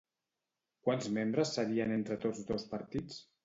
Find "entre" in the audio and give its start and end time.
1.99-2.21